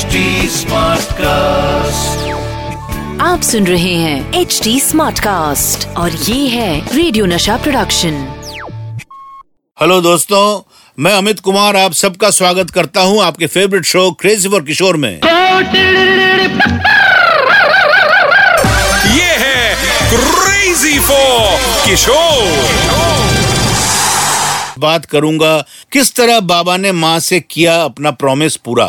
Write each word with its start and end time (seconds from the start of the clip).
HD 0.00 0.20
cast 1.14 2.28
आप 3.22 3.40
सुन 3.42 3.66
रहे 3.66 3.94
हैं 3.94 4.40
एच 4.40 4.60
डी 4.64 4.78
स्मार्ट 4.80 5.18
कास्ट 5.20 5.86
और 5.98 6.12
ये 6.28 6.46
है 6.48 6.96
रेडियो 6.96 7.26
नशा 7.26 7.56
प्रोडक्शन 7.56 8.14
हेलो 9.78 10.00
दोस्तों 10.00 10.44
मैं 10.98 11.12
अमित 11.16 11.40
कुमार 11.40 11.76
आप 11.76 11.92
सबका 12.00 12.30
स्वागत 12.38 12.70
करता 12.70 13.00
हूँ 13.00 13.22
आपके 13.22 13.46
favourite 13.56 13.84
show 13.84 14.10
crazy 14.20 14.48
for 14.48 14.62
Kishore 14.62 14.96
में। 14.96 15.10
ये 19.16 19.30
है 19.44 19.74
क्रेजी 20.14 20.98
फॉर 21.10 21.58
किशोर 21.86 23.29
बात 24.80 25.04
करूँगा 25.12 25.56
किस 25.92 26.14
तरह 26.14 26.40
बाबा 26.50 26.76
ने 26.76 26.92
माँ 26.92 27.18
से 27.20 27.40
किया 27.40 27.74
अपना 27.82 28.10
प्रॉमिस 28.22 28.56
पूरा? 28.56 28.88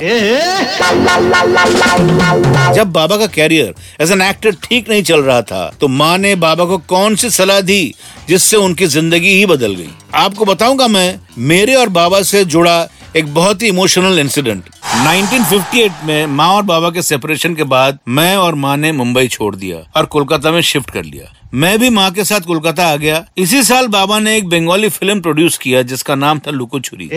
जब 2.73 2.91
बाबा 2.91 3.18
का 3.18 3.27
कैरियर 3.36 3.73
एज 4.04 4.12
एन 4.12 4.22
एक्टर 4.22 4.55
ठीक 4.63 4.90
नहीं 4.90 5.04
चल 5.04 5.22
रहा 5.23 5.41
था 5.41 5.63
तो 5.82 5.88
माँ 5.88 6.18
ने 6.18 6.35
बाबा 6.46 6.66
को 6.66 6.77
कौन 6.90 7.16
सी 7.16 7.30
सलाह 7.30 7.62
दी 7.62 7.84
जिससे 8.30 8.58
उनकी 8.58 8.85
ज़िंदगी 8.88 9.34
ही 9.38 9.46
बदल 9.46 9.76
गई? 9.76 9.90
आपको 10.16 10.46
बताऊँगा 10.46 10.88
मैं 10.88 11.20
मेरे 11.49 11.76
और 11.76 11.90
बाबा 11.90 12.21
से 12.32 12.44
जुड़ा 12.46 12.77
एक 13.17 13.33
बहुत 13.33 13.61
ही 13.61 13.67
इमोशनल 13.67 14.20
इंसिडेंट 14.20 14.63
1958 14.65 16.03
में 16.05 16.25
माँ 16.25 16.47
और 16.47 16.63
बाबा 16.63 16.89
के 16.89 17.01
सेपरेशन 17.01 17.55
के 17.55 17.63
बाद 17.63 17.97
मैं 18.07 18.35
और 18.37 18.55
माँ 18.55 18.75
ने 18.77 18.91
मुंबई 18.91 19.27
छोड़ 19.27 19.55
दिया 19.55 19.77
और 19.95 20.05
कोलकाता 20.05 20.51
में 20.51 20.61
शिफ्ट 20.61 20.89
कर 20.89 21.03
लिया। 21.03 21.34
मैं 21.53 21.79
भी 21.79 21.89
माँ 21.89 22.09
के 22.11 22.23
साथ 22.23 22.41
कोलकाता 22.41 22.85
आ 22.87 22.95
गया। 22.95 23.23
इसी 23.37 23.63
साल 23.63 23.87
बाबा 23.87 24.20
ने 24.20 24.37
एक 24.37 24.47
बंगाली 24.49 24.89
फ़िल्म 24.89 25.21
प्रोड्यूस 25.21 25.57
किया 25.57 25.81
जिसका 25.81 26.15
नाम 26.15 26.39
था 26.39 26.51
लुको 26.51 26.79
छुरी 26.79 27.09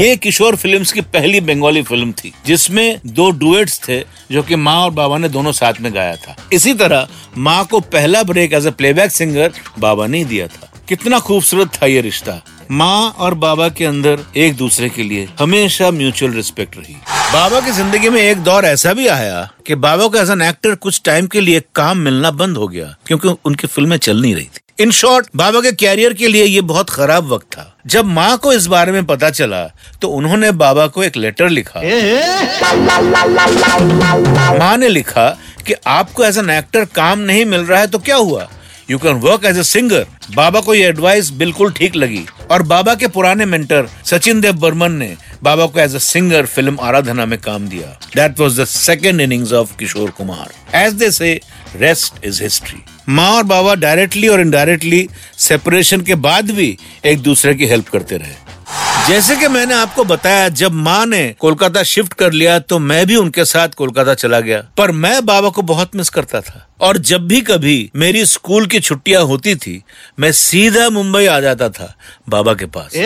ये 0.00 0.16
किशोर 0.16 0.56
फिल्म्स 0.56 0.92
की 0.92 1.00
पहली 1.00 1.40
बंगाली 1.40 1.82
फ़िल्म 1.82 2.12
थी 2.12 2.32
जिसमें 2.46 3.00
दो 3.06 3.30
डुएट्स 3.30 3.80
थे 3.88 4.00
जो 4.32 4.42
कि 4.42 4.56
माँ 4.56 4.76
और 4.80 4.90
बाबा 4.90 5.18
ने 5.18 5.28
दोनों 5.28 5.52
साथ 5.52 5.80
में 5.80 5.94
गाया 5.94 6.16
था। 6.16 6.36
इसी 6.52 6.74
तरह 6.74 7.08
माँ 7.38 7.64
को 7.64 7.80
पहला 7.80 8.22
break 8.22 8.52
as 8.52 8.66
a 8.66 8.70
playback 8.70 9.10
singer 9.10 9.52
बाबा 9.78 10.06
ने 10.06 10.24
दिया 10.24 10.46
था। 10.46 10.70
कितना 10.88 11.18
खूबसूरत 11.18 11.70
था 11.74 11.86
ये 11.86 12.00
रिश्ता। 12.00 12.32
माँ 12.70 13.10
और 13.18 13.34
बाबा 13.34 13.68
के 13.68 13.84
अंदर 13.84 14.24
एक 14.36 14.56
दूसरे 14.56 14.88
के 14.88 15.02
लिए 15.02 15.28
हमेशा 15.38 15.90
म्यूचुअल 15.90 16.32
रिस्पेक्ट 16.32 16.76
रही। 16.76 16.94
बाबा 17.32 17.60
की 17.60 17.70
ज़िंदगी 17.72 18.08
में 18.08 18.20
एक 18.20 18.38
दौर 18.44 18.64
ऐसा 18.64 18.92
भी 18.92 19.06
आया 19.08 19.48
कि 19.66 19.74
बाबा 19.76 20.06
को 20.06 20.18
एज 20.18 20.30
एन 20.30 20.42
एक्टर 20.42 20.74
कुछ 20.76 21.00
टाइम 21.04 21.26
के 21.26 21.40
लिए 21.40 21.62
काम 21.74 21.98
मिलना 21.98 22.30
बंद 22.32 22.56
हो 22.56 22.68
गया 22.68 22.94
क्योंकि 23.06 23.34
उनकी 23.44 23.66
फ़िल्में 23.66 23.96
चल 23.96 24.20
नहीं 24.22 24.34
रही 24.34 24.44
थी। 24.44 24.82
इन 24.82 24.90
शॉर्ट 24.90 25.26
बाबा 25.36 25.60
के 25.60 25.72
कैरियर 25.72 26.12
के 26.12 26.28
लिए 26.28 26.44
ये 26.44 26.60
बहुत 26.62 26.90
खराब 26.90 27.26
वक्त 27.32 27.46
था। 27.52 27.70
जब 27.86 28.04
माँ 28.06 28.36
को 28.38 28.52
इस 28.52 28.66
बारे 28.66 28.92
में 28.92 29.04
पता 29.06 29.30
चला 29.30 29.64
तो 30.02 30.08
उन्होंने 30.10 30.50
बाबा 30.54 30.86
को 30.86 31.04
एक 31.04 31.16
लेटर 31.16 31.48
लिखा। 31.48 31.80
माँ 34.58 34.76
ने 34.76 34.88
लिखा 34.88 35.28
कि 35.66 35.74
आपको 35.86 36.24
एज 36.24 36.38
एन 36.38 36.50
एक्टर 36.50 36.84
काम 36.94 37.18
नहीं 37.20 37.44
मिल 37.44 37.60
रहा 37.60 37.80
है 37.80 37.86
तो 37.86 37.98
क्या 37.98 38.16
हुआ? 38.16 38.48
You 38.90 38.98
can 38.98 39.16
work 39.20 39.44
as 39.44 39.58
a 39.58 39.62
singer 39.64 40.06
बाबा 40.34 40.60
को 40.60 40.74
ये 40.74 40.88
एडवाइस 40.88 41.30
बिल्कुल 41.34 41.72
ठीक 41.72 41.96
लगी। 41.96 42.24
और 42.50 42.62
बाबा 42.62 42.94
के 42.94 43.08
पुराने 43.08 43.44
मेंटर 43.46 43.88
सचिन 44.04 44.40
देव 44.40 44.56
बर्मन 44.60 44.92
ने 44.92 45.14
बाबा 45.42 45.66
को 45.66 45.80
as 45.80 45.94
a 45.94 45.98
singer 45.98 46.46
film 46.46 46.78
Aradhana 46.80 47.26
में 47.26 47.38
काम 47.40 47.68
दिया। 47.68 47.86
That 48.16 48.40
was 48.40 48.60
the 48.60 48.64
second 48.64 49.20
innings 49.20 49.52
of 49.52 49.76
Kishore 49.76 50.10
Kumar. 50.10 50.52
As 50.76 50.92
they 50.92 51.10
say 51.10 51.40
rest 51.76 52.24
is 52.24 52.42
history 52.42 52.82
माँ 53.08 53.30
और 53.30 53.42
बाबा 53.44 53.74
डायरेक्टली 53.74 54.28
और 54.28 54.40
इनडायरेक्टली 54.40 55.08
सेपरेशन 55.38 56.00
के 56.00 56.14
बाद 56.14 56.50
भी 56.50 56.76
एक 57.06 57.18
दूसरे 57.22 57.54
की 57.54 57.66
हेल्प 57.66 57.88
करते 57.88 58.16
रहे। 58.16 58.43
जैसे 59.08 59.34
कि 59.36 59.48
मैंने 59.48 59.74
आपको 59.74 60.04
बताया 60.04 60.48
जब 60.48 60.72
माँ 60.72 61.04
ने 61.06 61.22
कोलकाता 61.38 61.82
शिफ्ट 61.82 62.12
कर 62.12 62.32
लिया 62.32 62.58
तो 62.58 62.78
मैं 62.78 63.06
भी 63.06 63.16
उनके 63.16 63.44
साथ 63.44 63.68
कोलकाता 63.68 64.14
चला 64.14 64.40
गया। 64.40 64.58
पर 64.78 64.90
मैं 64.92 65.24
बाबा 65.26 65.48
को 65.48 65.62
बहुत 65.62 65.96
मिस 65.96 66.08
करता 66.08 66.40
था। 66.40 66.66
और 66.80 66.98
जब 67.00 67.26
भी 67.28 67.40
कभी 67.40 67.90
मेरी 67.96 68.24
स्कूल 68.26 68.66
की 68.66 68.80
छुट्टियाँ 68.80 69.22
होती 69.22 69.54
थी 69.54 69.82
मैं 70.20 70.30
सीधा 70.32 70.88
मुंबई 70.90 71.26
आ 71.26 71.38
जाता 71.40 71.68
था 71.68 71.92
बाबा 72.28 72.54
के 72.54 72.66
पास। 72.66 72.96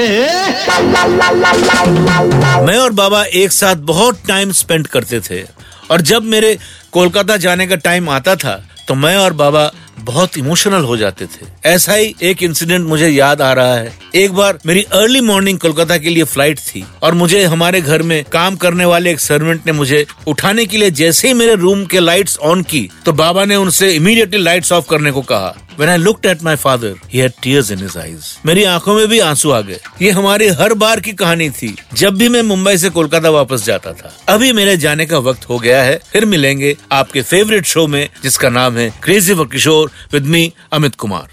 मैं 2.66 2.78
और 2.78 2.92
बाबा 2.92 3.24
एक 3.24 3.52
साथ 3.52 3.76
बहुत 3.90 4.22
टाइम 4.28 4.52
स्पेंड 4.52 4.86
करते 4.86 5.20
थे। 5.20 5.42
और 5.90 6.00
जब 6.02 6.22
मेरे 6.24 6.56
कोलकाता 6.92 7.36
जाने 7.36 7.66
का 7.66 7.76
टाइम 7.76 8.08
आता 8.10 8.36
था 8.36 8.62
तो 8.88 8.94
मैं 8.94 9.16
और 9.16 9.32
बाबा 9.32 9.70
बहुत 10.00 10.36
इमोशनल 10.38 10.84
हो 10.84 10.96
जाते 10.96 11.26
थे। 11.26 11.46
ऐसा 11.66 11.94
ही 11.94 12.14
एक 12.22 12.42
इंसिडेंट 12.42 12.86
मुझे 12.86 13.08
याद 13.08 13.42
आ 13.42 13.52
रहा 13.52 13.74
है। 13.74 13.92
एक 14.14 14.32
बार 14.32 14.58
मेरी 14.66 14.82
अर्ली 14.92 15.20
मॉर्निंग 15.20 15.58
कोलकाता 15.58 15.98
के 15.98 16.08
लिए 16.08 16.24
फ़्लाइट 16.24 16.58
थी 16.58 16.84
और 17.02 17.14
मुझे 17.14 17.44
हमारे 17.44 17.80
घर 17.80 18.02
में 18.02 18.22
काम 18.24 18.56
करने 18.56 18.84
वाले 18.84 19.10
एक 19.10 19.20
सर्वेंट 19.20 19.66
ने 19.66 19.72
मुझे 19.72 20.04
उठाने 20.26 20.66
के 20.66 20.76
लिए 20.76 20.90
जैसे 20.90 21.28
ही 21.28 21.34
मेरे 21.34 21.54
रूम 21.54 21.84
के 21.84 22.00
लाइट्स 22.00 22.38
ऑन 22.38 22.62
की 22.62 22.88
तो 23.04 23.12
बाबा 23.12 23.44
ने 23.44 23.56
उनसे 23.56 23.92
इमीडिएटली 23.92 24.42
लाइट्स 24.42 24.72
ऑफ़ 24.72 24.88
करने 24.90 25.10
को 25.10 25.22
कहा। 25.22 25.54
When 25.80 25.88
I 25.88 25.96
looked 25.96 26.26
at 26.26 26.40
my 26.42 26.56
father, 26.56 26.94
he 27.12 27.18
had 27.18 27.34
tears 27.46 27.68
in 27.70 27.78
his 27.78 27.96
eyes. 27.96 28.38
मेरी 28.46 28.64
आँखों 28.64 28.94
में 28.94 29.08
भी 29.08 29.18
आँसू 29.18 29.50
आ 29.50 29.60
गए। 29.60 29.80
ये 30.02 30.10
हमारी 30.10 30.48
हर 30.48 30.74
बार 30.74 31.00
की 31.00 31.12
कहानी 31.12 31.50
थी। 31.50 31.76
जब 31.94 32.14
भी 32.14 32.28
मैं 32.28 32.42
मुंबई 32.42 32.76
से 32.76 32.88
कोलकाता 32.88 33.30
वापस 33.30 33.64
जाता 33.64 33.92
था। 33.92 34.16
अभी 34.28 34.52
मेरे 34.52 34.76
जाने 34.76 35.06
का 35.06 35.18
वक्त 35.18 35.48
हो 35.48 35.58
गया 35.58 35.82
है। 35.82 36.00
फिर 36.12 36.24
मिलेंगे 36.24 36.76
आपके 36.92 37.22
फेवरेट 37.22 37.66
शो 37.66 37.86
में 37.86 38.08
जिसका 38.22 38.48
नाम 38.48 38.76
है 38.76 38.94
crazy 39.02 39.34
for 39.34 39.46
Kishore 39.46 39.90
with 40.12 40.26
me 40.26 40.52
Amit 40.72 40.94
Kumar 40.94 41.28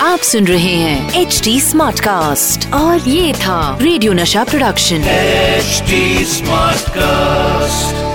आप 0.00 0.18
सुन 0.18 0.46
रहे 0.46 0.74
हैं 0.74 1.20
एच 1.20 1.40
डी 1.44 1.60
स्मार्ट 1.60 2.00
कास्ट 2.00 2.72
और 2.74 3.08
ये 3.08 3.34
था 3.34 3.78
रेडियो 3.82 4.12
नशा 4.12 4.44
प्रोडक्शन 4.44 4.96
एच 4.96 5.82
स्मार्ट 6.28 6.78
Smartcast. 6.78 8.11